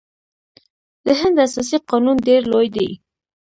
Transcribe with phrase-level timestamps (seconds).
[1.05, 2.89] د هند اساسي قانون ډیر لوی دی.